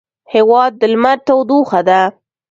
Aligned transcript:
هېواد 0.33 0.71
د 0.81 0.83
لمر 0.93 1.17
تودوخه 1.27 1.81
ده. 1.87 2.01